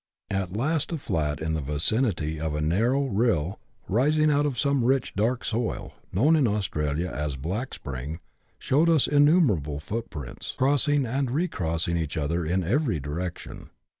[0.31, 4.83] At last a flat in the vicinity of a narrow rill, rising out of some
[4.83, 8.19] rich dark soil, known in Australia as a" black spring,"
[8.57, 13.69] showed us innumerable footprints, cPossing and recrossing each other in every direction.